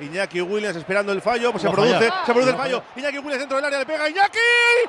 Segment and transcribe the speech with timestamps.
[0.00, 2.82] Iñaki Williams esperando el fallo, pues se produce, se produce el fallo.
[2.96, 4.38] Iñaki Williams dentro del área le pega Iñaki.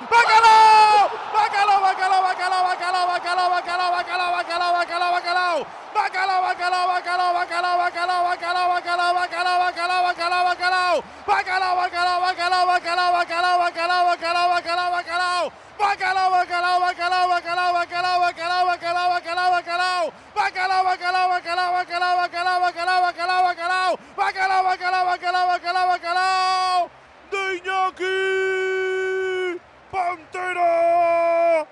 [0.01, 1.09] ¡Bacalao!
[1.33, 5.67] ¡Bacalao, bacalao, bacalao, bacalao, bacalao, bacalao, bacalao, bacalao, bacalao, bacalao!
[5.95, 11.03] ¡Bacalao, bacalao, bacalao, bacalao, bacalao, bacalao, bacalao, bacalao, bacalao, bacalao, bacalao!
[11.27, 15.51] ¡Bacalao, bacalao, bacalao, bacalao, bacalao, bacalao, bacalao, bacalao, bacalao!
[15.77, 20.03] ¡Bacalao, bacalao, bacalao, bacalao, bacalao, bacalao, bacalao, bacalao, bacalao!
[20.35, 21.16] ¡Bacalao, bacalao, bacalao,
[21.47, 23.99] bacalao, bacalao, bacalao, bacalao, bacalao!
[24.17, 26.89] ¡Bacalao, bacalao, bacalao, bacalao, bacalao!
[27.31, 28.17] ¡De Iñaki!
[29.91, 31.65] ¡Pantera!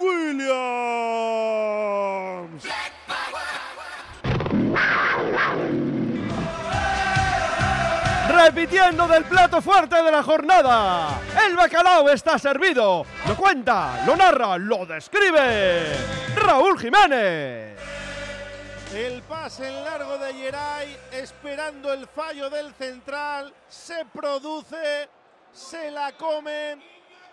[0.00, 0.66] ¡Williams!
[8.28, 11.20] Repitiendo del plato fuerte de la jornada.
[11.46, 13.06] El bacalao está servido.
[13.26, 15.96] Lo cuenta, lo narra, lo describe.
[16.36, 17.95] Raúl Jiménez.
[18.96, 25.10] El pase en largo de Yeray, esperando el fallo del central, se produce,
[25.52, 26.82] se la comen.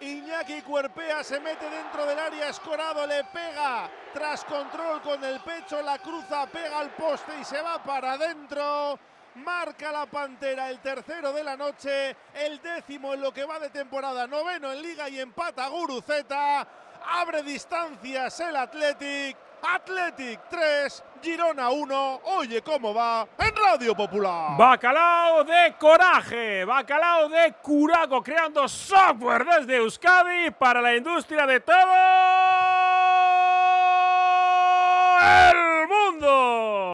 [0.02, 5.82] Iñaki Cuerpea se mete dentro del área, escorado le pega tras control con el pecho,
[5.82, 9.00] la cruza, pega al poste y se va para adentro.
[9.36, 13.70] Marca la Pantera el tercero de la noche, el décimo en lo que va de
[13.70, 16.68] temporada, noveno en liga y empata Guruceta.
[17.06, 19.38] Abre distancias el Athletic.
[19.64, 22.22] Athletic 3, Girona 1.
[22.38, 24.58] Oye cómo va en Radio Popular.
[24.58, 31.94] Bacalao de coraje, bacalao de curaco, creando software desde Euskadi para la industria de todo
[35.52, 35.63] el.